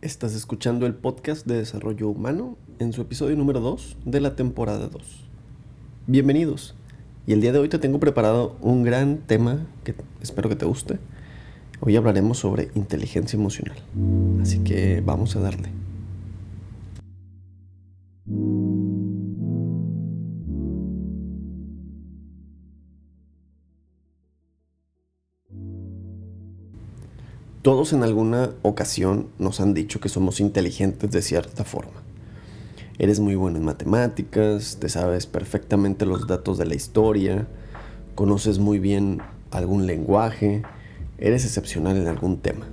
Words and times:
Estás 0.00 0.36
escuchando 0.36 0.86
el 0.86 0.94
podcast 0.94 1.44
de 1.44 1.56
desarrollo 1.56 2.08
humano 2.08 2.56
en 2.78 2.92
su 2.92 3.02
episodio 3.02 3.34
número 3.34 3.58
2 3.58 3.96
de 4.04 4.20
la 4.20 4.36
temporada 4.36 4.86
2. 4.86 5.02
Bienvenidos. 6.06 6.76
Y 7.26 7.32
el 7.32 7.40
día 7.40 7.50
de 7.50 7.58
hoy 7.58 7.68
te 7.68 7.80
tengo 7.80 7.98
preparado 7.98 8.56
un 8.60 8.84
gran 8.84 9.18
tema 9.18 9.66
que 9.82 9.96
espero 10.22 10.48
que 10.48 10.54
te 10.54 10.66
guste. 10.66 11.00
Hoy 11.80 11.96
hablaremos 11.96 12.38
sobre 12.38 12.70
inteligencia 12.76 13.36
emocional. 13.36 13.76
Así 14.40 14.60
que 14.60 15.02
vamos 15.04 15.34
a 15.34 15.40
darle. 15.40 15.68
Todos 27.62 27.92
en 27.92 28.04
alguna 28.04 28.50
ocasión 28.62 29.30
nos 29.40 29.60
han 29.60 29.74
dicho 29.74 29.98
que 29.98 30.08
somos 30.08 30.38
inteligentes 30.38 31.10
de 31.10 31.22
cierta 31.22 31.64
forma. 31.64 32.02
Eres 33.00 33.18
muy 33.18 33.34
bueno 33.34 33.58
en 33.58 33.64
matemáticas, 33.64 34.76
te 34.80 34.88
sabes 34.88 35.26
perfectamente 35.26 36.06
los 36.06 36.28
datos 36.28 36.56
de 36.56 36.66
la 36.66 36.76
historia, 36.76 37.48
conoces 38.14 38.60
muy 38.60 38.78
bien 38.78 39.22
algún 39.50 39.86
lenguaje, 39.86 40.62
eres 41.18 41.44
excepcional 41.44 41.96
en 41.96 42.06
algún 42.06 42.38
tema. 42.38 42.64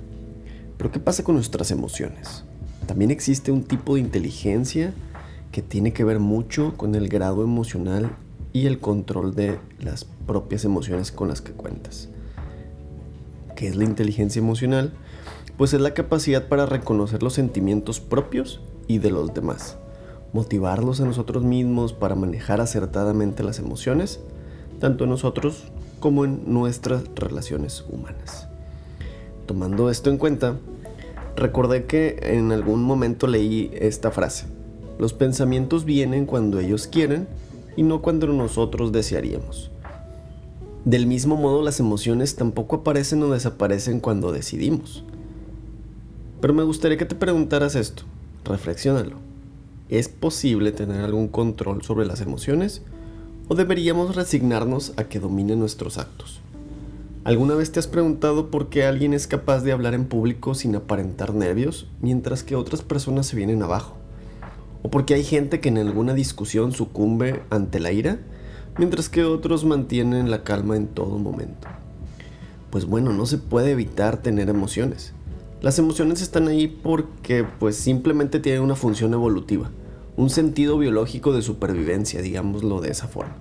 Pero 0.78 0.92
¿qué 0.92 1.00
pasa 1.00 1.24
con 1.24 1.34
nuestras 1.34 1.72
emociones? 1.72 2.44
También 2.86 3.10
existe 3.10 3.50
un 3.50 3.64
tipo 3.64 3.96
de 3.96 4.02
inteligencia 4.02 4.94
que 5.50 5.62
tiene 5.62 5.92
que 5.92 6.04
ver 6.04 6.20
mucho 6.20 6.76
con 6.76 6.94
el 6.94 7.08
grado 7.08 7.42
emocional 7.42 8.12
y 8.52 8.66
el 8.66 8.78
control 8.78 9.34
de 9.34 9.58
las 9.80 10.04
propias 10.04 10.64
emociones 10.64 11.10
con 11.10 11.26
las 11.26 11.40
que 11.40 11.50
cuentas. 11.50 12.08
¿Qué 13.56 13.68
es 13.68 13.76
la 13.76 13.84
inteligencia 13.84 14.38
emocional? 14.38 14.92
Pues 15.56 15.72
es 15.72 15.80
la 15.80 15.94
capacidad 15.94 16.46
para 16.46 16.66
reconocer 16.66 17.22
los 17.22 17.32
sentimientos 17.32 18.00
propios 18.00 18.60
y 18.86 18.98
de 18.98 19.10
los 19.10 19.32
demás, 19.32 19.78
motivarlos 20.34 21.00
a 21.00 21.06
nosotros 21.06 21.42
mismos 21.42 21.94
para 21.94 22.14
manejar 22.14 22.60
acertadamente 22.60 23.42
las 23.42 23.58
emociones, 23.58 24.20
tanto 24.78 25.04
en 25.04 25.10
nosotros 25.10 25.72
como 26.00 26.26
en 26.26 26.42
nuestras 26.52 27.04
relaciones 27.14 27.82
humanas. 27.88 28.46
Tomando 29.46 29.88
esto 29.88 30.10
en 30.10 30.18
cuenta, 30.18 30.58
recordé 31.34 31.86
que 31.86 32.18
en 32.22 32.52
algún 32.52 32.82
momento 32.82 33.26
leí 33.26 33.70
esta 33.72 34.10
frase. 34.10 34.48
Los 34.98 35.14
pensamientos 35.14 35.86
vienen 35.86 36.26
cuando 36.26 36.60
ellos 36.60 36.86
quieren 36.86 37.26
y 37.74 37.84
no 37.84 38.02
cuando 38.02 38.26
nosotros 38.26 38.92
desearíamos. 38.92 39.70
Del 40.86 41.08
mismo 41.08 41.34
modo, 41.34 41.62
las 41.62 41.80
emociones 41.80 42.36
tampoco 42.36 42.76
aparecen 42.76 43.20
o 43.24 43.28
desaparecen 43.28 43.98
cuando 43.98 44.30
decidimos. 44.30 45.02
Pero 46.40 46.54
me 46.54 46.62
gustaría 46.62 46.96
que 46.96 47.04
te 47.04 47.16
preguntaras 47.16 47.74
esto, 47.74 48.04
reflexiónalo. 48.44 49.16
¿Es 49.88 50.08
posible 50.08 50.70
tener 50.70 51.00
algún 51.00 51.26
control 51.26 51.82
sobre 51.82 52.06
las 52.06 52.20
emociones 52.20 52.82
o 53.48 53.56
deberíamos 53.56 54.14
resignarnos 54.14 54.92
a 54.96 55.08
que 55.08 55.18
dominen 55.18 55.58
nuestros 55.58 55.98
actos? 55.98 56.40
¿Alguna 57.24 57.56
vez 57.56 57.72
te 57.72 57.80
has 57.80 57.88
preguntado 57.88 58.52
por 58.52 58.68
qué 58.68 58.84
alguien 58.84 59.12
es 59.12 59.26
capaz 59.26 59.62
de 59.62 59.72
hablar 59.72 59.92
en 59.92 60.04
público 60.04 60.54
sin 60.54 60.76
aparentar 60.76 61.34
nervios 61.34 61.88
mientras 62.00 62.44
que 62.44 62.54
otras 62.54 62.82
personas 62.82 63.26
se 63.26 63.34
vienen 63.34 63.60
abajo? 63.64 63.96
¿O 64.84 64.90
por 64.92 65.04
qué 65.04 65.14
hay 65.14 65.24
gente 65.24 65.58
que 65.58 65.68
en 65.68 65.78
alguna 65.78 66.14
discusión 66.14 66.70
sucumbe 66.70 67.42
ante 67.50 67.80
la 67.80 67.90
ira 67.90 68.20
mientras 68.78 69.08
que 69.08 69.24
otros 69.24 69.64
mantienen 69.64 70.30
la 70.30 70.42
calma 70.42 70.76
en 70.76 70.86
todo 70.86 71.18
momento. 71.18 71.68
Pues 72.70 72.84
bueno, 72.84 73.12
no 73.12 73.26
se 73.26 73.38
puede 73.38 73.70
evitar 73.70 74.18
tener 74.18 74.48
emociones. 74.48 75.12
Las 75.62 75.78
emociones 75.78 76.20
están 76.20 76.48
ahí 76.48 76.66
porque 76.66 77.44
pues 77.44 77.76
simplemente 77.76 78.40
tienen 78.40 78.62
una 78.62 78.76
función 78.76 79.14
evolutiva, 79.14 79.70
un 80.16 80.30
sentido 80.30 80.76
biológico 80.78 81.32
de 81.32 81.42
supervivencia, 81.42 82.20
digámoslo 82.20 82.80
de 82.80 82.90
esa 82.90 83.08
forma. 83.08 83.36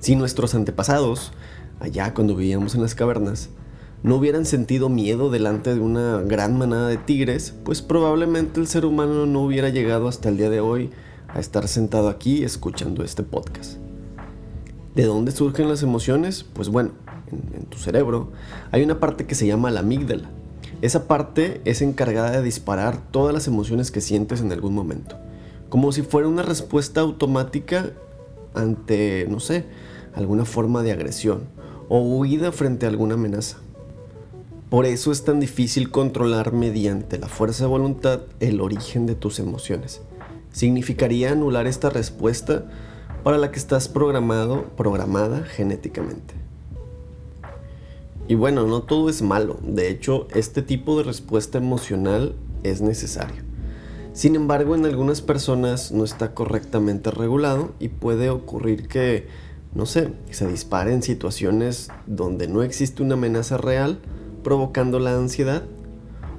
Si 0.00 0.16
nuestros 0.16 0.54
antepasados, 0.54 1.32
allá 1.80 2.14
cuando 2.14 2.36
vivíamos 2.36 2.74
en 2.74 2.82
las 2.82 2.94
cavernas, 2.94 3.50
no 4.02 4.16
hubieran 4.16 4.46
sentido 4.46 4.88
miedo 4.88 5.30
delante 5.30 5.74
de 5.74 5.80
una 5.80 6.20
gran 6.22 6.58
manada 6.58 6.88
de 6.88 6.96
tigres, 6.96 7.54
pues 7.64 7.82
probablemente 7.82 8.60
el 8.60 8.66
ser 8.66 8.84
humano 8.84 9.26
no 9.26 9.42
hubiera 9.42 9.68
llegado 9.68 10.08
hasta 10.08 10.28
el 10.28 10.36
día 10.36 10.50
de 10.50 10.60
hoy 10.60 10.90
a 11.28 11.40
estar 11.40 11.68
sentado 11.68 12.08
aquí 12.08 12.44
escuchando 12.44 13.04
este 13.04 13.22
podcast. 13.22 13.81
¿De 14.94 15.04
dónde 15.04 15.32
surgen 15.32 15.68
las 15.68 15.82
emociones? 15.82 16.44
Pues 16.44 16.68
bueno, 16.68 16.90
en, 17.30 17.64
tu 17.64 17.78
cerebro 17.78 18.30
hay 18.70 18.82
una 18.82 19.00
parte 19.00 19.26
que 19.26 19.34
se 19.34 19.46
llama 19.46 19.70
la 19.70 19.80
amígdala. 19.80 20.30
Esa 20.82 21.06
parte 21.06 21.60
es 21.64 21.80
encargada 21.80 22.30
de 22.32 22.42
disparar 22.42 23.10
todas 23.10 23.32
las 23.32 23.46
emociones 23.46 23.90
que 23.90 24.00
sientes 24.00 24.40
en 24.40 24.52
algún 24.52 24.74
momento, 24.74 25.16
como 25.68 25.92
si 25.92 26.02
fuera 26.02 26.28
una 26.28 26.42
respuesta 26.42 27.00
automática 27.00 27.90
ante, 28.54 29.26
no 29.30 29.40
sé, 29.40 29.64
alguna 30.14 30.44
forma 30.44 30.82
de 30.82 30.92
agresión 30.92 31.44
o 31.88 32.00
huida 32.00 32.52
frente 32.52 32.84
a 32.84 32.88
alguna 32.90 33.14
amenaza. 33.14 33.58
Por 34.68 34.86
eso 34.86 35.12
es 35.12 35.24
tan 35.24 35.40
difícil 35.40 35.90
controlar 35.90 36.52
mediante 36.52 37.18
la 37.18 37.28
fuerza 37.28 37.64
de 37.64 37.70
voluntad 37.70 38.20
el 38.40 38.60
origen 38.60 39.06
de 39.06 39.14
tus 39.14 39.38
emociones 39.38 40.02
significaría 40.52 41.32
anular 41.32 41.66
esta 41.66 41.90
respuesta 41.90 42.66
para 43.22 43.38
la 43.38 43.50
que 43.50 43.58
estás 43.58 43.88
programado, 43.88 44.64
programada 44.76 45.44
genéticamente. 45.44 46.34
Y 48.28 48.34
bueno, 48.34 48.66
no 48.66 48.82
todo 48.82 49.08
es 49.08 49.22
malo, 49.22 49.58
de 49.62 49.88
hecho, 49.88 50.26
este 50.34 50.62
tipo 50.62 50.96
de 50.96 51.04
respuesta 51.04 51.58
emocional 51.58 52.34
es 52.62 52.80
necesario. 52.80 53.42
Sin 54.12 54.36
embargo, 54.36 54.74
en 54.74 54.84
algunas 54.84 55.22
personas 55.22 55.90
no 55.90 56.04
está 56.04 56.34
correctamente 56.34 57.10
regulado 57.10 57.72
y 57.78 57.88
puede 57.88 58.30
ocurrir 58.30 58.86
que, 58.86 59.26
no 59.74 59.86
sé, 59.86 60.12
se 60.30 60.46
dispare 60.46 60.92
en 60.92 61.02
situaciones 61.02 61.88
donde 62.06 62.46
no 62.46 62.62
existe 62.62 63.02
una 63.02 63.14
amenaza 63.14 63.56
real, 63.56 64.00
provocando 64.44 64.98
la 64.98 65.16
ansiedad, 65.16 65.62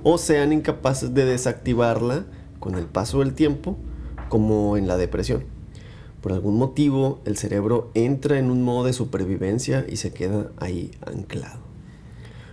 o 0.04 0.18
sean 0.18 0.54
incapaces 0.54 1.14
de 1.14 1.26
desactivarla 1.26 2.26
con 2.60 2.76
el 2.76 2.86
paso 2.86 3.20
del 3.20 3.34
tiempo 3.34 3.78
como 4.30 4.78
en 4.78 4.88
la 4.88 4.98
depresión. 4.98 5.46
Por 6.24 6.32
algún 6.32 6.58
motivo 6.58 7.20
el 7.26 7.36
cerebro 7.36 7.92
entra 7.96 8.40
en 8.40 8.50
un 8.50 8.64
modo 8.64 8.86
de 8.86 8.94
supervivencia 8.94 9.86
y 9.90 9.98
se 9.98 10.14
queda 10.14 10.52
ahí 10.56 10.92
anclado. 11.06 11.60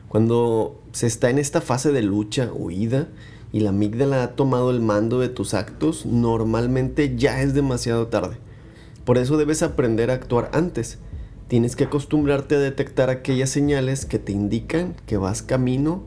Cuando 0.09 0.83
se 0.91 1.07
está 1.07 1.31
en 1.31 1.39
esta 1.39 1.61
fase 1.61 1.93
de 1.93 2.03
lucha, 2.03 2.51
huida, 2.53 3.07
y 3.53 3.61
la 3.61 3.71
amígdala 3.71 4.25
ha 4.25 4.35
tomado 4.35 4.73
el 4.73 4.81
mando 4.81 5.21
de 5.21 5.29
tus 5.29 5.55
actos, 5.55 6.05
normalmente 6.05 7.15
ya 7.17 7.43
es 7.43 7.55
demasiado 7.55 8.09
tarde. 8.09 8.39
Por 9.05 9.19
eso 9.19 9.37
debes 9.37 9.63
aprender 9.63 10.11
a 10.11 10.15
actuar 10.15 10.51
antes. 10.53 10.99
Tienes 11.47 11.77
que 11.77 11.85
acostumbrarte 11.85 12.57
a 12.57 12.61
detectar 12.61 13.09
aquellas 13.09 13.51
señales 13.51 14.05
que 14.05 14.19
te 14.19 14.33
indican 14.33 14.97
que 15.07 15.17
vas 15.17 15.43
camino 15.43 16.03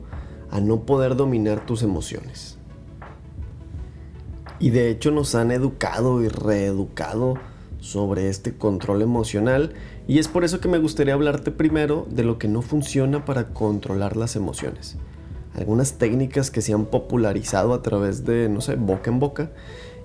a 0.50 0.60
no 0.60 0.84
poder 0.84 1.16
dominar 1.16 1.64
tus 1.64 1.82
emociones. 1.82 2.58
Y 4.60 4.68
de 4.68 4.90
hecho 4.90 5.10
nos 5.10 5.34
han 5.34 5.50
educado 5.50 6.22
y 6.22 6.28
reeducado 6.28 7.38
sobre 7.84 8.30
este 8.30 8.56
control 8.56 9.02
emocional 9.02 9.74
y 10.08 10.18
es 10.18 10.26
por 10.26 10.42
eso 10.42 10.58
que 10.58 10.68
me 10.68 10.78
gustaría 10.78 11.12
hablarte 11.12 11.50
primero 11.50 12.06
de 12.10 12.24
lo 12.24 12.38
que 12.38 12.48
no 12.48 12.62
funciona 12.62 13.26
para 13.26 13.48
controlar 13.48 14.16
las 14.16 14.36
emociones. 14.36 14.96
Algunas 15.54 15.98
técnicas 15.98 16.50
que 16.50 16.62
se 16.62 16.72
han 16.72 16.86
popularizado 16.86 17.74
a 17.74 17.82
través 17.82 18.24
de, 18.24 18.48
no 18.48 18.62
sé, 18.62 18.76
boca 18.76 19.10
en 19.10 19.20
boca 19.20 19.50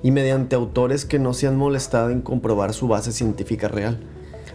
y 0.04 0.12
mediante 0.12 0.58
autores 0.58 1.06
que 1.06 1.20
no 1.20 1.34
se 1.34 1.48
han 1.48 1.56
molestado 1.56 2.10
en 2.10 2.22
comprobar 2.22 2.74
su 2.74 2.90
base 2.90 3.14
científica 3.14 3.70
real. 3.70 3.98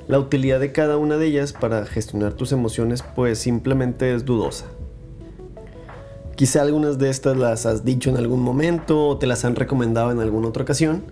La 0.06 0.18
utilidad 0.18 0.60
de 0.60 0.72
cada 0.72 0.98
una 0.98 1.16
de 1.16 1.26
ellas 1.26 1.54
para 1.54 1.86
gestionar 1.86 2.34
tus 2.34 2.52
emociones 2.52 3.02
pues 3.16 3.38
simplemente 3.38 4.14
es 4.14 4.26
dudosa. 4.26 4.66
Quizá 6.36 6.60
algunas 6.60 6.98
de 6.98 7.08
estas 7.08 7.38
las 7.38 7.64
has 7.64 7.86
dicho 7.86 8.10
en 8.10 8.18
algún 8.18 8.42
momento 8.42 9.08
o 9.08 9.16
te 9.16 9.26
las 9.26 9.46
han 9.46 9.56
recomendado 9.56 10.12
en 10.12 10.20
alguna 10.20 10.48
otra 10.48 10.64
ocasión, 10.64 11.04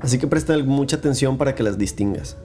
así 0.00 0.18
que 0.18 0.26
presta 0.26 0.56
mucha 0.58 0.96
atención 0.96 1.38
para 1.38 1.54
que 1.54 1.62
las 1.62 1.78
distingas. 1.78 2.36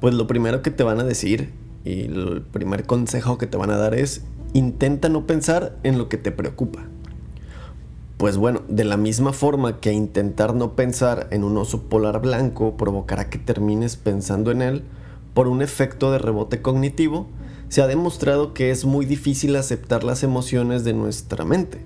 Pues 0.00 0.14
lo 0.14 0.26
primero 0.26 0.62
que 0.62 0.70
te 0.70 0.82
van 0.82 1.00
a 1.00 1.04
decir 1.04 1.52
y 1.84 2.02
el 2.02 2.42
primer 2.42 2.84
consejo 2.84 3.38
que 3.38 3.46
te 3.46 3.56
van 3.56 3.70
a 3.70 3.76
dar 3.76 3.94
es 3.94 4.22
intenta 4.52 5.08
no 5.08 5.26
pensar 5.26 5.76
en 5.82 5.98
lo 5.98 6.08
que 6.08 6.16
te 6.16 6.32
preocupa. 6.32 6.84
Pues 8.16 8.38
bueno, 8.38 8.62
de 8.68 8.84
la 8.84 8.96
misma 8.96 9.32
forma 9.32 9.78
que 9.78 9.92
intentar 9.92 10.54
no 10.54 10.72
pensar 10.74 11.28
en 11.30 11.44
un 11.44 11.56
oso 11.58 11.82
polar 11.82 12.22
blanco 12.22 12.76
provocará 12.76 13.28
que 13.28 13.38
termines 13.38 13.96
pensando 13.96 14.50
en 14.50 14.62
él 14.62 14.84
por 15.34 15.48
un 15.48 15.60
efecto 15.60 16.10
de 16.10 16.18
rebote 16.18 16.62
cognitivo, 16.62 17.26
se 17.68 17.82
ha 17.82 17.86
demostrado 17.86 18.54
que 18.54 18.70
es 18.70 18.86
muy 18.86 19.04
difícil 19.04 19.54
aceptar 19.56 20.02
las 20.02 20.22
emociones 20.22 20.82
de 20.82 20.94
nuestra 20.94 21.44
mente. 21.44 21.84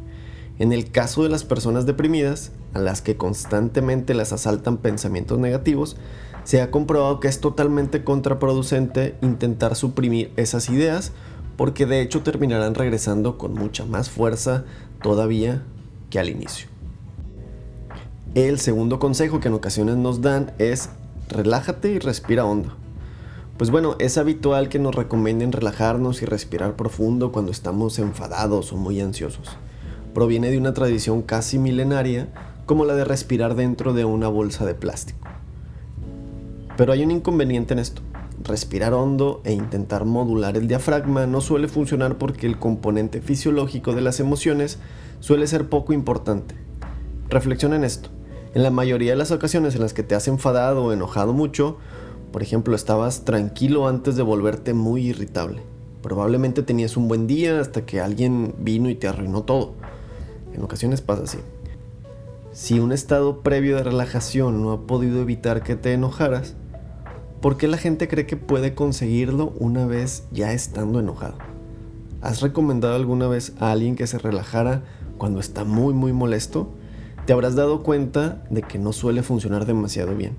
En 0.60 0.74
el 0.74 0.90
caso 0.90 1.22
de 1.22 1.30
las 1.30 1.42
personas 1.42 1.86
deprimidas, 1.86 2.52
a 2.74 2.80
las 2.80 3.00
que 3.00 3.16
constantemente 3.16 4.12
las 4.12 4.34
asaltan 4.34 4.76
pensamientos 4.76 5.38
negativos, 5.38 5.96
se 6.44 6.60
ha 6.60 6.70
comprobado 6.70 7.18
que 7.18 7.28
es 7.28 7.40
totalmente 7.40 8.04
contraproducente 8.04 9.14
intentar 9.22 9.74
suprimir 9.74 10.30
esas 10.36 10.68
ideas 10.68 11.12
porque 11.56 11.86
de 11.86 12.02
hecho 12.02 12.22
terminarán 12.22 12.74
regresando 12.74 13.38
con 13.38 13.54
mucha 13.54 13.86
más 13.86 14.10
fuerza 14.10 14.64
todavía 15.02 15.62
que 16.10 16.18
al 16.18 16.28
inicio. 16.28 16.68
El 18.34 18.60
segundo 18.60 18.98
consejo 18.98 19.40
que 19.40 19.48
en 19.48 19.54
ocasiones 19.54 19.96
nos 19.96 20.20
dan 20.20 20.52
es 20.58 20.90
relájate 21.30 21.90
y 21.90 22.00
respira 22.00 22.44
hondo. 22.44 22.74
Pues 23.56 23.70
bueno, 23.70 23.96
es 23.98 24.18
habitual 24.18 24.68
que 24.68 24.78
nos 24.78 24.94
recomienden 24.94 25.52
relajarnos 25.52 26.20
y 26.20 26.26
respirar 26.26 26.76
profundo 26.76 27.32
cuando 27.32 27.50
estamos 27.50 27.98
enfadados 27.98 28.74
o 28.74 28.76
muy 28.76 29.00
ansiosos. 29.00 29.56
Proviene 30.14 30.50
de 30.50 30.58
una 30.58 30.74
tradición 30.74 31.22
casi 31.22 31.58
milenaria 31.58 32.28
como 32.66 32.84
la 32.84 32.94
de 32.94 33.04
respirar 33.04 33.54
dentro 33.54 33.92
de 33.92 34.04
una 34.04 34.28
bolsa 34.28 34.66
de 34.66 34.74
plástico. 34.74 35.28
Pero 36.76 36.92
hay 36.92 37.04
un 37.04 37.10
inconveniente 37.10 37.74
en 37.74 37.78
esto. 37.80 38.02
Respirar 38.42 38.94
hondo 38.94 39.42
e 39.44 39.52
intentar 39.52 40.04
modular 40.04 40.56
el 40.56 40.66
diafragma 40.66 41.26
no 41.26 41.40
suele 41.40 41.68
funcionar 41.68 42.16
porque 42.16 42.46
el 42.46 42.58
componente 42.58 43.20
fisiológico 43.20 43.94
de 43.94 44.00
las 44.00 44.18
emociones 44.18 44.78
suele 45.20 45.46
ser 45.46 45.68
poco 45.68 45.92
importante. 45.92 46.54
Reflexiona 47.28 47.76
en 47.76 47.84
esto. 47.84 48.08
En 48.54 48.62
la 48.62 48.70
mayoría 48.70 49.12
de 49.12 49.16
las 49.16 49.30
ocasiones 49.30 49.74
en 49.74 49.82
las 49.82 49.94
que 49.94 50.02
te 50.02 50.14
has 50.14 50.26
enfadado 50.26 50.86
o 50.86 50.92
enojado 50.92 51.32
mucho, 51.32 51.76
por 52.32 52.42
ejemplo, 52.42 52.74
estabas 52.74 53.24
tranquilo 53.24 53.86
antes 53.86 54.16
de 54.16 54.22
volverte 54.22 54.74
muy 54.74 55.06
irritable. 55.08 55.62
Probablemente 56.02 56.62
tenías 56.62 56.96
un 56.96 57.08
buen 57.08 57.26
día 57.26 57.60
hasta 57.60 57.84
que 57.84 58.00
alguien 58.00 58.54
vino 58.58 58.88
y 58.88 58.94
te 58.94 59.06
arruinó 59.06 59.42
todo. 59.42 59.74
En 60.55 60.62
ocasiones 60.62 61.00
pasa 61.00 61.25
así. 61.25 61.38
Si 62.52 62.81
un 62.81 62.93
estado 62.93 63.43
previo 63.43 63.76
de 63.76 63.85
relajación 63.85 64.62
no 64.62 64.73
ha 64.73 64.87
podido 64.87 65.20
evitar 65.20 65.62
que 65.62 65.76
te 65.76 65.93
enojaras, 65.93 66.56
¿por 67.41 67.56
qué 67.56 67.69
la 67.69 67.79
gente 67.79 68.08
cree 68.08 68.26
que 68.26 68.37
puede 68.37 68.75
conseguirlo 68.75 69.52
una 69.58 69.87
vez 69.87 70.25
ya 70.32 70.52
estando 70.52 70.99
enojado? 70.99 71.38
¿Has 72.23 72.41
recomendado 72.41 72.97
alguna 72.97 73.29
vez 73.29 73.55
a 73.61 73.70
alguien 73.70 73.97
que 73.97 74.06
se 74.06 74.19
relajara 74.19 74.82
cuando 75.17 75.38
está 75.41 75.64
muy 75.64 75.94
muy 75.94 76.12
molesto? 76.12 76.69
Te 77.25 77.32
habrás 77.32 77.55
dado 77.55 77.82
cuenta 77.82 78.44
de 78.50 78.62
que 78.62 78.79
no 78.79 78.93
suele 78.93 79.23
funcionar 79.23 79.64
demasiado 79.64 80.17
bien. 80.17 80.37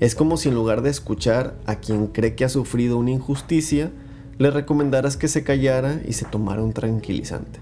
Es 0.00 0.14
como 0.14 0.36
si 0.36 0.48
en 0.48 0.54
lugar 0.54 0.82
de 0.82 0.90
escuchar 0.90 1.56
a 1.66 1.76
quien 1.76 2.08
cree 2.08 2.34
que 2.34 2.44
ha 2.44 2.48
sufrido 2.48 2.96
una 2.96 3.10
injusticia, 3.10 3.92
le 4.38 4.50
recomendaras 4.50 5.16
que 5.16 5.28
se 5.28 5.44
callara 5.44 6.00
y 6.06 6.14
se 6.14 6.24
tomara 6.24 6.62
un 6.62 6.72
tranquilizante. 6.72 7.60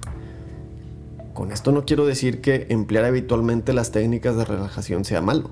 Con 1.35 1.51
esto 1.51 1.73
no 1.73 1.87
quiero 1.87 2.05
decir 2.05 2.43
que 2.43 2.67
emplear 2.69 3.07
habitualmente 3.07 3.73
las 3.73 3.91
técnicas 3.91 4.37
de 4.37 4.45
relajación 4.45 5.05
sea 5.05 5.23
malo. 5.23 5.51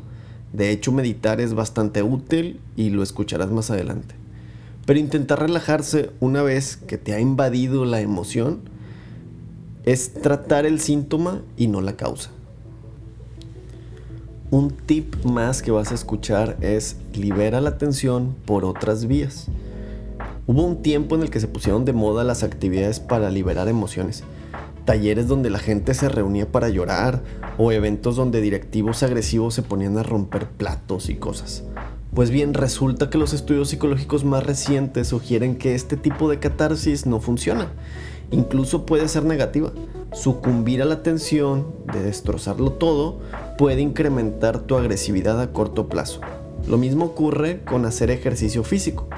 De 0.53 0.71
hecho, 0.71 0.93
meditar 0.93 1.41
es 1.41 1.55
bastante 1.55 2.03
útil 2.03 2.61
y 2.77 2.91
lo 2.91 3.03
escucharás 3.03 3.51
más 3.51 3.71
adelante. 3.71 4.15
Pero 4.85 4.99
intentar 4.99 5.41
relajarse 5.41 6.11
una 6.21 6.43
vez 6.43 6.77
que 6.77 6.99
te 6.99 7.15
ha 7.15 7.21
invadido 7.21 7.85
la 7.87 8.01
emoción 8.01 8.61
es 9.85 10.13
tratar 10.13 10.67
el 10.67 10.81
síntoma 10.81 11.43
y 11.57 11.69
no 11.69 11.81
la 11.81 11.97
causa. 11.97 12.31
Un 14.51 14.71
tip 14.71 15.25
más 15.25 15.63
que 15.63 15.71
vas 15.71 15.93
a 15.93 15.95
escuchar 15.95 16.59
es 16.61 16.97
libera 17.15 17.61
la 17.61 17.79
tensión 17.79 18.35
por 18.45 18.65
otras 18.67 19.07
vías. 19.07 19.47
Hubo 20.47 20.63
un 20.63 20.83
tiempo 20.83 21.15
en 21.15 21.23
el 21.23 21.31
que 21.31 21.41
se 21.41 21.49
pusieron 21.49 21.85
de 21.85 21.93
moda 21.93 22.25
las 22.25 22.43
actividades 22.43 23.01
para 23.01 23.31
liberar 23.31 23.69
emociones 23.69 24.25
talleres 24.85 25.29
donde 25.29 25.51
la 25.51 25.59
gente 25.59 25.95
se 25.95 26.09
reunía 26.09 26.51
para 26.51 26.69
llorar 26.69 27.23
o 27.59 27.73
eventos 27.73 28.17
donde 28.17 28.41
directivos 28.41 29.03
agresivos 29.03 29.55
se 29.55 29.63
ponían 29.63 29.99
a 29.99 30.03
romper 30.03 30.47
platos 30.49 31.09
y 31.09 31.17
cosas. 31.17 31.65
Pues 32.15 32.31
bien, 32.31 32.55
resulta 32.55 33.09
que 33.09 33.19
los 33.19 33.33
estudios 33.33 33.69
psicológicos 33.69 34.25
más 34.25 34.45
recientes 34.45 35.09
sugieren 35.09 35.57
que 35.57 35.75
este 35.77 35.97
tipo 35.97 36.29
de 36.29 36.41
catarsis 36.41 37.07
no 37.07 37.21
funciona. 37.21 37.69
Incluso 38.33 38.85
puede 38.85 39.07
ser 39.09 39.25
negativa. 39.25 39.73
Sucumbir 40.13 40.83
a 40.83 40.87
la 40.87 41.05
tensión 41.05 41.73
de 41.93 42.03
destrozarlo 42.03 42.73
todo 42.73 43.21
puede 43.59 43.81
incrementar 43.81 44.61
tu 44.61 44.77
agresividad 44.77 45.41
a 45.41 45.53
corto 45.53 45.89
plazo. 45.89 46.21
Lo 46.67 46.79
mismo 46.79 47.07
ocurre 47.07 47.63
con 47.65 47.85
hacer 47.85 48.11
ejercicio 48.11 48.65
físico. 48.65 49.09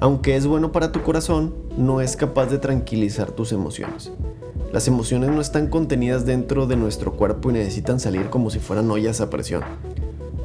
Aunque 0.00 0.36
es 0.36 0.46
bueno 0.46 0.70
para 0.70 0.92
tu 0.92 1.02
corazón, 1.02 1.54
no 1.76 2.00
es 2.00 2.16
capaz 2.16 2.46
de 2.46 2.58
tranquilizar 2.58 3.32
tus 3.32 3.50
emociones. 3.50 4.12
Las 4.72 4.86
emociones 4.86 5.30
no 5.30 5.40
están 5.40 5.66
contenidas 5.66 6.24
dentro 6.24 6.66
de 6.66 6.76
nuestro 6.76 7.14
cuerpo 7.14 7.50
y 7.50 7.54
necesitan 7.54 7.98
salir 7.98 8.30
como 8.30 8.50
si 8.50 8.60
fueran 8.60 8.88
ollas 8.92 9.20
a 9.20 9.28
presión. 9.28 9.62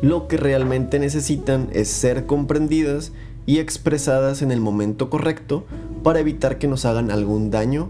Lo 0.02 0.28
que 0.28 0.38
realmente 0.38 0.98
necesitan 0.98 1.70
es 1.72 1.88
ser 1.88 2.26
comprendidas 2.26 3.12
y 3.46 3.60
expresadas 3.60 4.42
en 4.42 4.52
el 4.52 4.60
momento 4.60 5.12
correcto 5.12 5.66
para 6.02 6.20
evitar 6.20 6.58
que 6.58 6.68
nos 6.68 6.86
hagan 6.86 7.12
algún 7.12 7.52
daño 7.52 7.90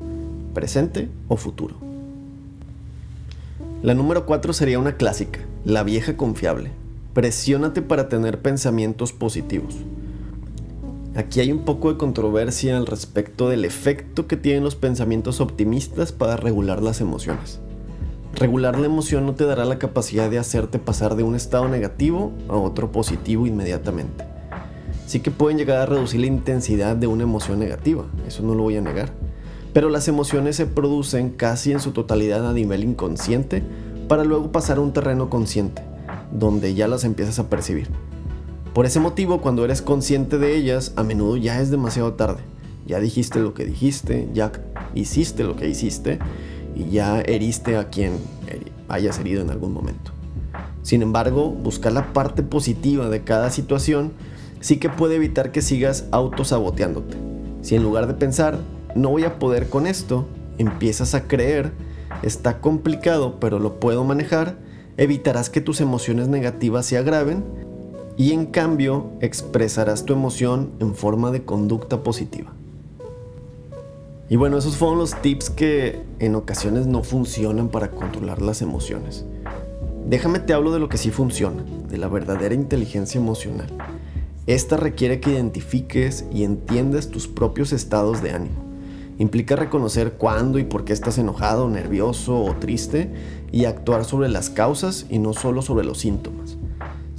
presente 0.54 1.08
o 1.30 1.38
futuro. 1.38 1.76
La 3.82 3.94
número 3.94 4.26
4 4.26 4.52
sería 4.52 4.80
una 4.80 4.98
clásica, 4.98 5.40
la 5.64 5.84
vieja 5.84 6.18
confiable. 6.18 6.72
Presiónate 7.14 7.82
para 7.82 8.10
tener 8.10 8.42
pensamientos 8.42 9.14
positivos. 9.14 9.76
Aquí 11.16 11.42
hay 11.42 11.52
un 11.52 11.64
poco 11.64 11.92
de 11.92 11.98
controversia 12.00 12.76
al 12.76 12.88
respecto 12.88 13.48
del 13.48 13.66
efecto 13.66 14.26
que 14.26 14.36
tienen 14.36 14.64
los 14.64 14.76
pensamientos 14.76 15.42
optimistas 15.42 16.12
para 16.12 16.38
regular 16.38 16.82
las 16.82 17.02
emociones. 17.02 17.60
Regular 18.34 18.80
la 18.80 18.88
emoción 18.88 19.28
no 19.28 19.36
te 19.36 19.46
dará 19.46 19.64
la 19.64 19.78
capacidad 19.78 20.28
de 20.32 20.40
hacerte 20.40 20.80
pasar 20.80 21.16
de 21.16 21.22
un 21.22 21.36
estado 21.36 21.70
negativo 21.70 22.32
a 22.50 22.56
otro 22.56 22.92
positivo 22.92 23.46
inmediatamente. 23.46 24.26
Sí 25.06 25.20
que 25.20 25.30
pueden 25.30 25.60
llegar 25.60 25.78
a 25.78 25.86
reducir 25.86 26.20
la 26.22 26.26
intensidad 26.26 26.96
de 26.96 27.06
una 27.06 27.24
emoción 27.24 27.60
negativa, 27.60 28.06
eso 28.28 28.42
no 28.42 28.56
lo 28.56 28.64
voy 28.64 28.78
a 28.78 28.82
negar. 28.82 29.12
Pero 29.72 29.90
las 29.90 30.08
emociones 30.08 30.56
se 30.56 30.66
producen 30.66 31.30
casi 31.30 31.74
en 31.74 31.80
su 31.80 31.92
totalidad 31.92 32.50
a 32.50 32.54
nivel 32.54 32.84
inconsciente 32.84 33.62
para 34.08 34.24
luego 34.24 34.52
pasar 34.52 34.78
a 34.78 34.82
un 34.82 34.94
terreno 34.94 35.30
consciente, 35.30 35.84
donde 36.32 36.74
ya 36.74 36.88
las 36.88 37.04
empiezas 37.04 37.38
a 37.38 37.52
percibir. 37.52 37.88
Por 38.74 38.88
ese 38.88 39.00
motivo, 39.00 39.40
cuando 39.40 39.64
eres 39.64 39.84
consciente 39.84 40.40
de 40.40 40.56
ellas, 40.56 40.94
a 40.96 41.04
menudo 41.04 41.38
ya 41.38 41.62
es 41.62 41.70
demasiado 41.70 42.14
tarde. 42.14 42.42
Ya 42.88 43.00
dijiste 43.00 43.40
lo 43.40 43.54
que 43.54 43.66
dijiste, 43.66 44.28
ya 44.34 44.52
hiciste 44.96 45.44
lo 45.44 45.56
que 45.56 45.70
hiciste 45.70 46.18
y 46.76 46.90
ya 46.90 47.22
heriste 47.22 47.78
a 47.78 47.90
quien 47.90 48.14
hayas 48.90 49.20
herido 49.20 49.44
en 49.44 49.52
algún 49.52 49.74
momento. 49.74 50.12
Sin 50.82 51.04
embargo, 51.04 51.52
buscar 51.52 51.94
la 51.94 52.14
parte 52.14 52.42
positiva 52.42 53.10
de 53.10 53.24
cada 53.24 53.52
situación 53.52 54.12
sí 54.60 54.78
que 54.78 54.90
puede 54.90 55.18
evitar 55.18 55.52
que 55.52 55.62
sigas 55.62 56.06
autosaboteándote. 56.10 57.16
Si 57.62 57.76
en 57.76 57.84
lugar 57.84 58.08
de 58.08 58.16
pensar, 58.16 58.58
no 58.96 59.10
voy 59.10 59.24
a 59.24 59.38
poder 59.38 59.70
con 59.70 59.86
esto, 59.86 60.26
empiezas 60.58 61.14
a 61.14 61.28
creer, 61.28 61.74
está 62.24 62.60
complicado 62.60 63.40
pero 63.40 63.60
lo 63.60 63.80
puedo 63.80 64.04
manejar, 64.04 64.58
evitarás 64.98 65.52
que 65.52 65.62
tus 65.62 65.80
emociones 65.80 66.28
negativas 66.28 66.88
se 66.88 66.98
agraven 66.98 67.44
y 68.18 68.32
en 68.32 68.46
cambio 68.46 69.12
expresarás 69.22 70.06
tu 70.06 70.14
emoción 70.14 70.72
en 70.80 70.96
forma 70.96 71.32
de 71.32 71.44
conducta 71.44 72.04
positiva. 72.04 72.54
Y 74.30 74.36
bueno, 74.36 74.58
esos 74.58 74.78
fueron 74.78 75.00
los 75.00 75.20
tips 75.22 75.50
que 75.50 76.02
en 76.20 76.36
ocasiones 76.36 76.88
no 76.88 77.04
funcionan 77.04 77.70
para 77.70 77.92
controlar 77.92 78.42
las 78.42 78.62
emociones. 78.62 79.26
Déjame 80.08 80.40
te 80.40 80.54
hablo 80.54 80.72
de 80.72 80.80
lo 80.80 80.90
que 80.90 80.98
sí 80.98 81.12
funciona, 81.12 81.64
de 81.90 81.98
la 81.98 82.08
verdadera 82.08 82.56
inteligencia 82.56 83.20
emocional. 83.20 83.68
Esta 84.48 84.76
requiere 84.76 85.20
que 85.20 85.32
identifiques 85.32 86.26
y 86.32 86.44
entiendas 86.44 87.10
tus 87.10 87.28
propios 87.28 87.72
estados 87.72 88.22
de 88.22 88.32
ánimo. 88.32 88.64
Implica 89.18 89.56
reconocer 89.56 90.14
cuándo 90.14 90.60
y 90.60 90.64
por 90.64 90.84
qué 90.84 90.94
estás 90.94 91.18
enojado, 91.18 91.70
nervioso 91.70 92.44
o 92.44 92.56
triste 92.56 93.14
y 93.52 93.66
actuar 93.66 94.04
sobre 94.04 94.30
las 94.30 94.50
causas 94.50 95.06
y 95.10 95.20
no 95.20 95.34
solo 95.34 95.62
sobre 95.62 95.86
los 95.86 96.00
síntomas. 96.00 96.58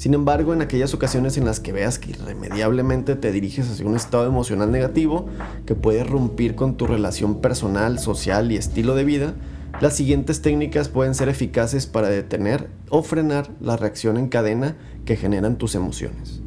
Sin 0.04 0.12
embargo, 0.12 0.52
en 0.52 0.60
aquellas 0.60 0.92
ocasiones 0.92 1.38
en 1.38 1.46
las 1.46 1.60
que 1.60 1.72
veas 1.72 1.98
que 1.98 2.10
irremediablemente 2.10 3.16
te 3.16 3.32
diriges 3.32 3.70
hacia 3.70 3.86
un 3.86 3.96
estado 3.96 4.26
emocional 4.26 4.70
negativo 4.70 5.24
que 5.64 5.74
puede 5.74 6.04
romper 6.04 6.54
con 6.56 6.76
tu 6.76 6.86
relación 6.86 7.40
personal, 7.40 7.98
social 7.98 8.52
y 8.52 8.56
estilo 8.56 8.94
de 8.96 9.04
vida, 9.04 9.34
las 9.80 9.96
siguientes 9.96 10.42
técnicas 10.42 10.90
pueden 10.90 11.14
ser 11.14 11.30
eficaces 11.30 11.86
para 11.86 12.10
detener 12.10 12.68
o 12.90 13.02
frenar 13.02 13.48
la 13.62 13.78
reacción 13.78 14.18
en 14.18 14.28
cadena 14.28 14.76
que 15.06 15.16
generan 15.16 15.56
tus 15.56 15.74
emociones. 15.74 16.42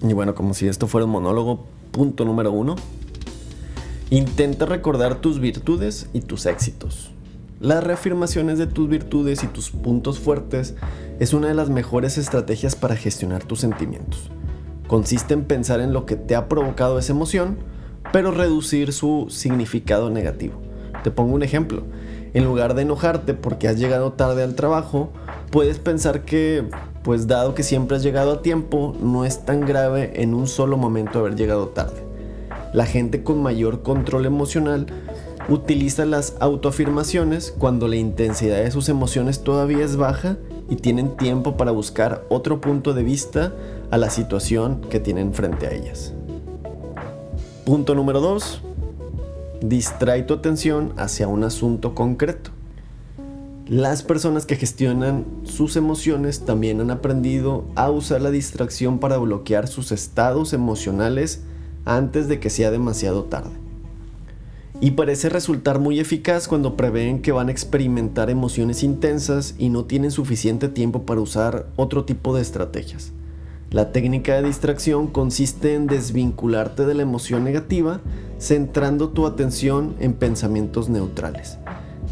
Y 0.00 0.14
bueno, 0.14 0.34
como 0.34 0.54
si 0.54 0.66
esto 0.66 0.86
fuera 0.86 1.04
un 1.04 1.10
monólogo, 1.10 1.66
punto 1.90 2.24
número 2.24 2.52
uno. 2.52 2.76
Intenta 4.08 4.64
recordar 4.64 5.20
tus 5.20 5.40
virtudes 5.40 6.08
y 6.14 6.22
tus 6.22 6.46
éxitos. 6.46 7.13
Las 7.64 7.82
reafirmaciones 7.82 8.58
de 8.58 8.66
tus 8.66 8.90
virtudes 8.90 9.42
y 9.42 9.46
tus 9.46 9.70
puntos 9.70 10.18
fuertes 10.18 10.74
es 11.18 11.32
una 11.32 11.48
de 11.48 11.54
las 11.54 11.70
mejores 11.70 12.18
estrategias 12.18 12.76
para 12.76 12.94
gestionar 12.94 13.42
tus 13.42 13.60
sentimientos. 13.60 14.30
Consiste 14.86 15.32
en 15.32 15.44
pensar 15.44 15.80
en 15.80 15.94
lo 15.94 16.04
que 16.04 16.16
te 16.16 16.36
ha 16.36 16.46
provocado 16.46 16.98
esa 16.98 17.14
emoción, 17.14 17.56
pero 18.12 18.32
reducir 18.32 18.92
su 18.92 19.28
significado 19.30 20.10
negativo. 20.10 20.60
Te 21.04 21.10
pongo 21.10 21.34
un 21.34 21.42
ejemplo. 21.42 21.84
En 22.34 22.44
lugar 22.44 22.74
de 22.74 22.82
enojarte 22.82 23.32
porque 23.32 23.66
has 23.66 23.78
llegado 23.78 24.12
tarde 24.12 24.42
al 24.42 24.56
trabajo, 24.56 25.10
puedes 25.50 25.78
pensar 25.78 26.26
que, 26.26 26.68
pues 27.02 27.28
dado 27.28 27.54
que 27.54 27.62
siempre 27.62 27.96
has 27.96 28.02
llegado 28.02 28.32
a 28.32 28.42
tiempo, 28.42 28.94
no 29.00 29.24
es 29.24 29.46
tan 29.46 29.62
grave 29.62 30.22
en 30.22 30.34
un 30.34 30.48
solo 30.48 30.76
momento 30.76 31.20
haber 31.20 31.34
llegado 31.34 31.68
tarde. 31.68 32.04
La 32.74 32.84
gente 32.84 33.22
con 33.22 33.42
mayor 33.42 33.82
control 33.82 34.26
emocional 34.26 34.86
utiliza 35.48 36.04
las 36.06 36.36
autoafirmaciones 36.40 37.54
cuando 37.58 37.88
la 37.88 37.96
intensidad 37.96 38.62
de 38.62 38.70
sus 38.70 38.88
emociones 38.88 39.42
todavía 39.42 39.84
es 39.84 39.96
baja 39.96 40.38
y 40.70 40.76
tienen 40.76 41.16
tiempo 41.16 41.56
para 41.56 41.70
buscar 41.70 42.24
otro 42.28 42.60
punto 42.60 42.94
de 42.94 43.02
vista 43.02 43.52
a 43.90 43.98
la 43.98 44.10
situación 44.10 44.80
que 44.88 45.00
tienen 45.00 45.34
frente 45.34 45.66
a 45.66 45.72
ellas. 45.72 46.12
Punto 47.66 47.94
número 47.94 48.20
2. 48.20 48.62
Distrae 49.62 50.22
tu 50.22 50.34
atención 50.34 50.92
hacia 50.96 51.28
un 51.28 51.44
asunto 51.44 51.94
concreto. 51.94 52.50
Las 53.66 54.02
personas 54.02 54.44
que 54.44 54.56
gestionan 54.56 55.24
sus 55.44 55.76
emociones 55.76 56.44
también 56.44 56.82
han 56.82 56.90
aprendido 56.90 57.64
a 57.74 57.90
usar 57.90 58.20
la 58.20 58.30
distracción 58.30 58.98
para 58.98 59.16
bloquear 59.16 59.68
sus 59.68 59.90
estados 59.90 60.52
emocionales 60.52 61.42
antes 61.86 62.28
de 62.28 62.40
que 62.40 62.50
sea 62.50 62.70
demasiado 62.70 63.24
tarde. 63.24 63.63
Y 64.84 64.90
parece 64.90 65.30
resultar 65.30 65.78
muy 65.78 65.98
eficaz 65.98 66.46
cuando 66.46 66.76
prevén 66.76 67.22
que 67.22 67.32
van 67.32 67.48
a 67.48 67.52
experimentar 67.52 68.28
emociones 68.28 68.82
intensas 68.82 69.54
y 69.56 69.70
no 69.70 69.86
tienen 69.86 70.10
suficiente 70.10 70.68
tiempo 70.68 71.06
para 71.06 71.22
usar 71.22 71.64
otro 71.76 72.04
tipo 72.04 72.36
de 72.36 72.42
estrategias. 72.42 73.12
La 73.70 73.92
técnica 73.92 74.34
de 74.34 74.42
distracción 74.42 75.06
consiste 75.06 75.72
en 75.72 75.86
desvincularte 75.86 76.84
de 76.84 76.92
la 76.92 77.00
emoción 77.00 77.44
negativa, 77.44 78.02
centrando 78.38 79.08
tu 79.08 79.26
atención 79.26 79.94
en 80.00 80.12
pensamientos 80.12 80.90
neutrales. 80.90 81.56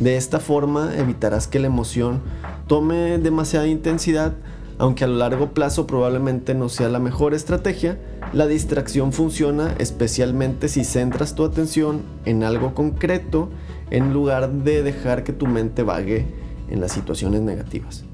De 0.01 0.17
esta 0.17 0.41
forma 0.41 0.97
evitarás 0.97 1.49
que 1.49 1.61
la 1.61 1.67
emoción 1.67 2.23
tome 2.69 3.19
demasiada 3.19 3.67
intensidad, 3.67 4.33
aunque 4.79 5.05
a 5.05 5.09
lo 5.09 5.17
largo 5.17 5.53
plazo 5.53 5.87
probablemente 5.87 6.55
no 6.55 6.71
sea 6.71 6.89
la 6.89 7.01
mejor 7.01 7.35
estrategia, 7.35 7.99
la 8.33 8.47
distracción 8.47 9.13
funciona 9.13 9.75
especialmente 9.79 10.69
si 10.69 10.85
centras 10.85 11.35
tu 11.35 11.45
atención 11.45 12.03
en 12.25 12.45
algo 12.45 12.75
concreto 12.75 13.51
en 13.91 14.15
lugar 14.15 14.51
de 14.51 14.83
dejar 14.83 15.23
que 15.23 15.35
tu 15.35 15.47
mente 15.47 15.83
vague 15.83 16.27
en 16.71 16.81
las 16.81 16.93
situaciones 16.93 17.43
negativas. 17.43 18.05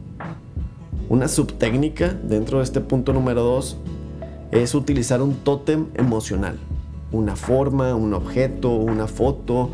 Una 1.08 1.28
subtécnica 1.28 2.08
dentro 2.08 2.58
de 2.58 2.64
este 2.64 2.80
punto 2.80 3.12
número 3.12 3.42
2 3.42 3.76
es 4.50 4.74
utilizar 4.74 5.22
un 5.22 5.34
tótem 5.36 5.86
emocional. 5.94 6.58
Una 7.12 7.36
forma, 7.36 7.94
un 7.94 8.12
objeto, 8.12 8.70
una 8.70 9.06
foto, 9.06 9.70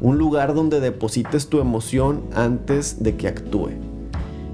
un 0.00 0.16
lugar 0.16 0.54
donde 0.54 0.78
deposites 0.78 1.48
tu 1.48 1.60
emoción 1.60 2.22
antes 2.34 3.02
de 3.02 3.16
que 3.16 3.26
actúe. 3.26 3.70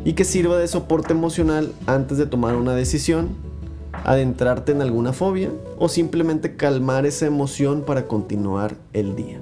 Y 0.05 0.15
que 0.15 0.25
sirva 0.25 0.57
de 0.57 0.69
soporte 0.69 1.13
emocional 1.13 1.73
antes 1.87 2.17
de 2.19 2.27
tomar 2.27 2.57
una 2.57 2.75
decisión, 2.75 3.52
adentrarte 3.93 4.73
en 4.73 4.83
alguna 4.83 5.13
fobia 5.13 5.51
o 5.79 5.89
simplemente 5.89 6.57
calmar 6.57 7.07
esa 7.07 7.27
emoción 7.27 7.83
para 7.83 8.07
continuar 8.07 8.75
el 8.93 9.17
día. 9.17 9.41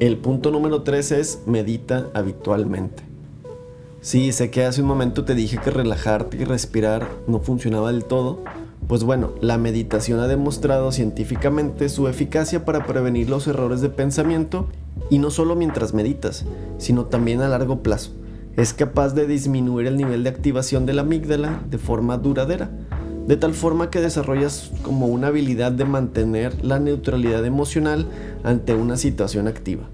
El 0.00 0.18
punto 0.18 0.50
número 0.50 0.82
3 0.82 1.12
es 1.12 1.42
medita 1.46 2.08
habitualmente. 2.14 3.04
Sí, 4.00 4.32
sé 4.32 4.50
que 4.50 4.64
hace 4.64 4.82
un 4.82 4.88
momento 4.88 5.24
te 5.24 5.34
dije 5.34 5.58
que 5.58 5.70
relajarte 5.70 6.36
y 6.36 6.44
respirar 6.44 7.08
no 7.26 7.40
funcionaba 7.40 7.90
del 7.92 8.04
todo. 8.04 8.40
Pues 8.86 9.02
bueno, 9.02 9.32
la 9.40 9.56
meditación 9.56 10.20
ha 10.20 10.26
demostrado 10.26 10.92
científicamente 10.92 11.88
su 11.88 12.06
eficacia 12.06 12.66
para 12.66 12.86
prevenir 12.86 13.30
los 13.30 13.46
errores 13.46 13.80
de 13.80 13.88
pensamiento 13.88 14.66
y 15.08 15.18
no 15.18 15.30
solo 15.30 15.56
mientras 15.56 15.94
meditas, 15.94 16.44
sino 16.76 17.06
también 17.06 17.40
a 17.40 17.48
largo 17.48 17.82
plazo. 17.82 18.10
Es 18.56 18.72
capaz 18.72 19.14
de 19.14 19.26
disminuir 19.26 19.88
el 19.88 19.96
nivel 19.96 20.22
de 20.22 20.30
activación 20.30 20.86
de 20.86 20.92
la 20.92 21.02
amígdala 21.02 21.60
de 21.68 21.78
forma 21.78 22.18
duradera, 22.18 22.70
de 23.26 23.36
tal 23.36 23.52
forma 23.52 23.90
que 23.90 24.00
desarrollas 24.00 24.70
como 24.82 25.08
una 25.08 25.26
habilidad 25.26 25.72
de 25.72 25.84
mantener 25.84 26.64
la 26.64 26.78
neutralidad 26.78 27.44
emocional 27.44 28.06
ante 28.44 28.74
una 28.74 28.96
situación 28.96 29.48
activa. 29.48 29.90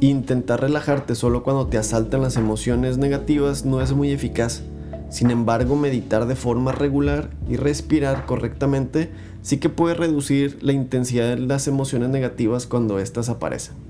Intentar 0.00 0.62
relajarte 0.62 1.14
solo 1.14 1.44
cuando 1.44 1.68
te 1.68 1.78
asaltan 1.78 2.22
las 2.22 2.36
emociones 2.36 2.98
negativas 2.98 3.64
no 3.64 3.80
es 3.80 3.92
muy 3.92 4.10
eficaz. 4.10 4.62
Sin 5.08 5.30
embargo, 5.30 5.76
meditar 5.76 6.26
de 6.26 6.34
forma 6.34 6.72
regular 6.72 7.30
y 7.48 7.54
respirar 7.54 8.26
correctamente 8.26 9.12
sí 9.42 9.58
que 9.58 9.68
puede 9.68 9.94
reducir 9.94 10.58
la 10.60 10.72
intensidad 10.72 11.36
de 11.36 11.38
las 11.38 11.68
emociones 11.68 12.08
negativas 12.08 12.66
cuando 12.66 12.98
éstas 12.98 13.28
aparecen. 13.28 13.85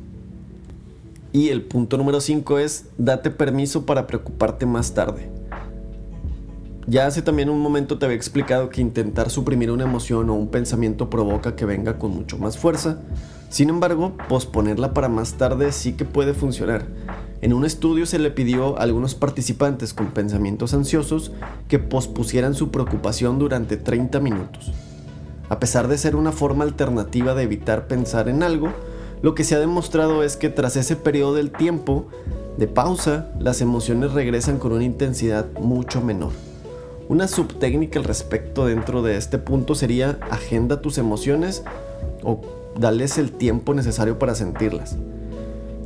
Y 1.37 1.51
el 1.51 1.61
punto 1.61 1.99
número 1.99 2.23
5 2.23 2.59
es 2.61 2.87
date 2.97 3.31
permiso 3.31 3.85
para 3.85 4.07
preocuparte 4.07 4.65
más 4.65 4.95
tarde. 4.95 5.29
Ya 6.87 7.07
hace 7.07 7.21
también 7.21 7.51
un 7.51 7.61
momento 7.61 7.99
te 7.99 8.07
había 8.07 8.17
explicado 8.17 8.71
que 8.71 8.81
intentar 8.81 9.29
suprimir 9.29 9.71
una 9.71 9.85
emoción 9.85 10.31
o 10.31 10.35
un 10.35 10.49
pensamiento 10.49 11.11
provoca 11.11 11.55
que 11.55 11.67
venga 11.67 11.99
con 11.99 12.13
mucho 12.13 12.39
más 12.39 12.57
fuerza, 12.57 13.01
sin 13.51 13.69
embargo, 13.69 14.17
posponerla 14.31 14.95
para 14.95 15.11
más 15.11 15.35
tarde 15.35 15.73
sí 15.73 15.93
que 15.93 16.07
puede 16.07 16.33
funcionar. 16.33 16.87
En 17.43 17.53
un 17.53 17.67
estudio 17.67 18.07
se 18.07 18.19
le 18.19 18.31
pidió 18.31 18.79
a 18.79 18.85
algunos 18.85 19.15
participantes 19.15 19.93
con 19.93 20.13
pensamientos 20.13 20.73
ansiosos 20.73 21.33
que 21.69 21.79
pospusieran 21.79 22.55
su 22.55 22.71
preocupación 22.71 23.39
durante 23.39 23.77
30 23.77 24.21
minutos. 24.21 24.73
A 25.51 25.61
pesar 25.61 25.87
de 25.89 25.99
ser 25.99 26.17
una 26.17 26.33
forma 26.33 26.65
alternativa 26.65 27.35
de 27.35 27.43
evitar 27.43 27.89
pensar 27.89 28.31
en 28.31 28.43
algo, 28.43 28.73
lo 29.23 29.35
que 29.35 29.45
se 29.45 29.55
ha 29.55 29.59
demostrado 29.59 30.23
es 30.23 30.37
que 30.37 30.51
tras 30.51 30.77
ese 30.77 30.97
periodo 30.97 31.35
del 31.35 31.51
tiempo 31.51 32.07
de 32.57 32.69
pausa, 32.69 33.31
las 33.39 33.61
emociones 33.61 34.13
regresan 34.13 34.59
con 34.59 34.73
una 34.73 34.85
intensidad 34.85 35.47
mucho 35.59 36.01
menor. 36.01 36.33
Una 37.09 37.29
subtécnica 37.29 37.99
al 37.99 38.05
respecto 38.05 38.67
dentro 38.67 39.03
de 39.03 39.17
este 39.17 39.39
punto 39.39 39.75
sería 39.75 40.19
agenda 40.31 40.81
tus 40.81 40.99
emociones 40.99 41.63
o 42.23 42.41
dales 42.79 43.17
el 43.19 43.31
tiempo 43.33 43.75
necesario 43.75 44.19
para 44.19 44.35
sentirlas. 44.35 44.97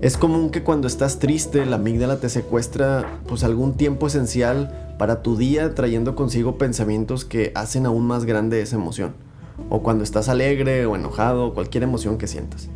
Es 0.01 0.17
común 0.17 0.51
que 0.51 0.63
cuando 0.63 0.87
estás 0.87 1.19
triste 1.19 1.67
la 1.67 1.77
amígdala 1.77 2.21
te 2.21 2.31
secuestra 2.31 3.21
pues 3.27 3.45
algún 3.45 3.75
tiempo 3.75 4.07
esencial 4.07 4.95
para 4.99 5.23
tu 5.23 5.37
día 5.37 5.75
trayendo 5.75 6.15
consigo 6.15 6.57
pensamientos 6.57 7.27
que 7.27 7.53
hacen 7.55 7.85
aún 7.85 8.07
más 8.07 8.25
grande 8.25 8.63
esa 8.63 8.77
emoción. 8.77 9.13
O 9.69 9.83
cuando 9.83 10.05
estás 10.05 10.31
alegre 10.31 10.87
o 10.87 10.97
enojado, 10.97 11.53
cualquier 11.53 11.83
emoción 11.83 12.17
que 12.17 12.27
sientas. 12.27 12.71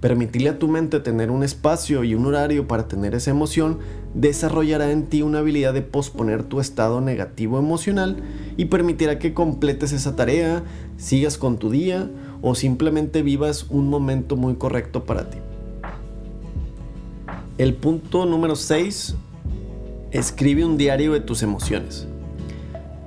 Permitirle 0.00 0.50
a 0.50 0.58
tu 0.60 0.68
mente 0.68 1.00
tener 1.00 1.30
un 1.30 1.42
espacio 1.42 2.04
y 2.04 2.14
un 2.14 2.24
horario 2.26 2.68
para 2.68 2.86
tener 2.86 3.16
esa 3.16 3.32
emoción 3.32 3.78
desarrollará 4.14 4.92
en 4.92 5.06
ti 5.06 5.22
una 5.22 5.40
habilidad 5.40 5.74
de 5.74 5.82
posponer 5.82 6.44
tu 6.44 6.60
estado 6.60 7.00
negativo 7.00 7.58
emocional 7.58 8.16
y 8.56 8.66
permitirá 8.66 9.18
que 9.18 9.34
completes 9.34 9.92
esa 9.92 10.14
tarea, 10.14 10.62
sigas 10.96 11.36
con 11.36 11.58
tu 11.58 11.70
día 11.70 12.08
o 12.42 12.54
simplemente 12.54 13.22
vivas 13.22 13.66
un 13.70 13.88
momento 13.88 14.36
muy 14.36 14.54
correcto 14.54 15.04
para 15.04 15.30
ti. 15.30 15.38
El 17.58 17.74
punto 17.74 18.24
número 18.24 18.54
6, 18.54 19.16
escribe 20.12 20.64
un 20.64 20.76
diario 20.76 21.12
de 21.12 21.20
tus 21.20 21.42
emociones. 21.42 22.06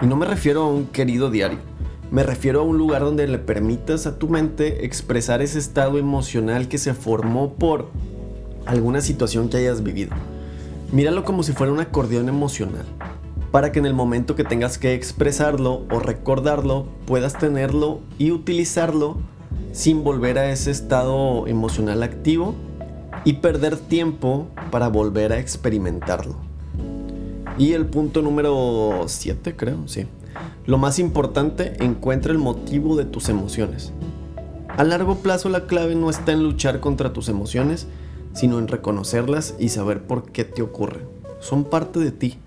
Y 0.02 0.08
no 0.08 0.18
me 0.18 0.26
refiero 0.26 0.64
a 0.64 0.68
un 0.68 0.88
querido 0.88 1.32
diario, 1.32 1.60
me 2.12 2.24
refiero 2.24 2.60
a 2.60 2.64
un 2.64 2.78
lugar 2.78 3.04
donde 3.04 3.26
le 3.26 3.40
permitas 3.40 4.06
a 4.06 4.20
tu 4.20 4.28
mente 4.28 4.86
expresar 4.86 5.42
ese 5.42 5.58
estado 5.58 5.98
emocional 5.98 6.68
que 6.68 6.78
se 6.78 6.94
formó 6.94 7.54
por 7.54 7.88
alguna 8.66 9.00
situación 9.00 9.48
que 9.48 9.58
hayas 9.58 9.82
vivido. 9.82 10.12
Míralo 10.92 11.24
como 11.24 11.42
si 11.42 11.54
fuera 11.54 11.72
un 11.72 11.80
acordeón 11.80 12.28
emocional, 12.28 12.84
para 13.52 13.72
que 13.72 13.80
en 13.80 13.86
el 13.86 13.94
momento 13.94 14.36
que 14.36 14.44
tengas 14.44 14.78
que 14.78 14.94
expresarlo 14.94 15.86
o 15.90 16.00
recordarlo, 16.00 16.86
puedas 17.06 17.38
tenerlo 17.38 18.02
y 18.18 18.32
utilizarlo 18.32 19.18
sin 19.72 20.04
volver 20.04 20.38
a 20.38 20.52
ese 20.52 20.70
estado 20.70 21.48
emocional 21.48 22.04
activo 22.04 22.56
y 23.24 23.34
perder 23.34 23.78
tiempo 23.78 24.48
para 24.70 24.90
volver 24.90 25.32
a 25.32 25.40
experimentarlo. 25.40 26.36
Y 27.58 27.72
el 27.72 27.86
punto 27.86 28.22
número 28.22 29.06
7, 29.08 29.56
creo, 29.56 29.88
sí. 29.88 30.08
Lo 30.72 30.78
más 30.78 31.00
importante, 31.00 31.74
encuentra 31.84 32.32
el 32.32 32.38
motivo 32.38 32.96
de 32.96 33.04
tus 33.04 33.28
emociones. 33.28 33.92
A 34.70 34.86
largo 34.86 35.18
plazo 35.18 35.50
la 35.50 35.66
clave 35.66 35.96
no 35.96 36.10
está 36.10 36.32
en 36.32 36.44
luchar 36.44 36.80
contra 36.80 37.12
tus 37.12 37.28
emociones, 37.28 37.88
sino 38.32 38.58
en 38.58 38.70
reconocerlas 38.70 39.54
y 39.60 39.68
saber 39.68 40.04
por 40.04 40.32
qué 40.32 40.46
te 40.46 40.62
ocurren. 40.62 41.04
Son 41.42 41.66
parte 41.66 42.00
de 42.00 42.14
ti. 42.14 42.38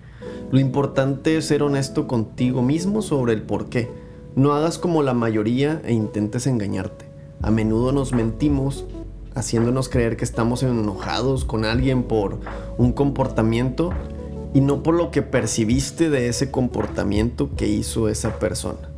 Lo 0.51 0.59
importante 0.59 1.37
es 1.37 1.45
ser 1.45 1.63
honesto 1.63 2.09
contigo 2.09 2.63
mismo 2.63 3.03
sobre 3.03 3.35
el 3.35 3.43
por 3.43 3.67
qué. 3.67 3.91
No 4.37 4.55
hagas 4.55 4.79
como 4.79 5.03
la 5.03 5.13
mayoría 5.13 5.83
e 5.85 5.93
intentes 5.93 6.47
engañarte. 6.47 7.05
A 7.43 7.51
menudo 7.51 7.93
nos 7.93 8.15
mentimos 8.15 8.87
haciéndonos 9.35 9.91
creer 9.91 10.17
que 10.17 10.25
estamos 10.25 10.63
enojados 10.63 11.45
con 11.45 11.67
alguien 11.67 12.05
por 12.05 12.41
un 12.79 12.93
comportamiento 12.93 13.91
y 14.55 14.61
no 14.61 14.83
por 14.83 14.95
lo 14.95 15.11
que 15.11 15.21
percibiste 15.21 16.09
de 16.09 16.29
ese 16.29 16.51
comportamiento 16.51 17.51
que 17.57 17.69
hizo 17.69 18.09
esa 18.09 18.39
persona. 18.39 18.89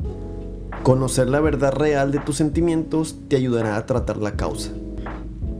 Conocer 0.83 1.27
la 1.27 1.41
verdad 1.41 1.73
real 1.73 2.11
de 2.11 2.19
tus 2.19 2.37
sentimientos 2.37 3.17
te 3.27 3.35
ayudará 3.35 3.75
a 3.75 3.85
tratar 3.85 4.17
la 4.17 4.37
causa. 4.37 4.71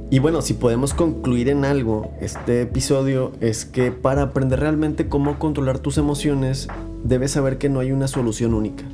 Y 0.10 0.20
bueno, 0.20 0.42
si 0.42 0.54
podemos 0.54 0.94
concluir 0.94 1.50
en 1.50 1.66
algo 1.66 2.14
este 2.22 2.62
episodio 2.62 3.34
es 3.42 3.66
que 3.66 3.92
para 3.92 4.22
aprender 4.22 4.62
realmente 4.62 5.10
cómo 5.10 5.38
controlar 5.38 5.80
tus 5.80 5.98
emociones, 5.98 6.70
debes 7.04 7.32
saber 7.32 7.58
que 7.58 7.68
no 7.68 7.82
hay 7.82 7.92
una 7.92 8.08
solución 8.08 8.54
única. 8.54 8.86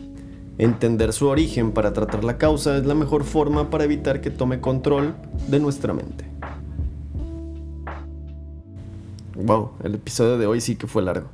Entender 0.58 1.14
su 1.14 1.28
origen 1.28 1.72
para 1.72 1.94
tratar 1.94 2.24
la 2.24 2.38
causa 2.38 2.78
es 2.78 2.86
la 2.86 2.96
mejor 2.96 3.26
forma 3.26 3.70
para 3.70 3.84
evitar 3.84 4.22
que 4.22 4.32
tome 4.32 4.60
control 4.60 5.14
de 5.50 5.60
nuestra 5.60 5.94
mente. 5.94 6.26
Wow, 9.36 9.72
el 9.84 9.96
episodio 9.96 10.38
de 10.38 10.46
hoy 10.46 10.62
sí 10.62 10.76
que 10.76 10.88
fue 10.88 11.02
largo. 11.02 11.28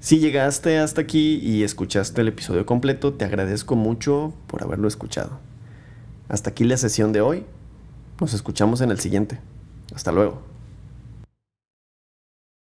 Si 0.00 0.18
llegaste 0.18 0.78
hasta 0.78 1.02
aquí 1.02 1.36
y 1.42 1.62
escuchaste 1.62 2.22
el 2.22 2.28
episodio 2.28 2.64
completo, 2.64 3.12
te 3.12 3.26
agradezco 3.26 3.76
mucho 3.76 4.32
por 4.46 4.62
haberlo 4.62 4.88
escuchado. 4.88 5.38
Hasta 6.28 6.50
aquí 6.50 6.64
la 6.64 6.78
sesión 6.78 7.12
de 7.12 7.20
hoy. 7.20 7.44
Nos 8.18 8.32
escuchamos 8.32 8.80
en 8.80 8.90
el 8.90 9.00
siguiente. 9.00 9.40
Hasta 9.94 10.12
luego. 10.12 10.49